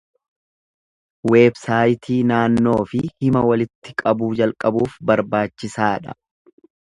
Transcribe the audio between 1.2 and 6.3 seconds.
Weebsaayitii naannoo fi hima walitti qabuu jalqabuuf barbaachisaadha.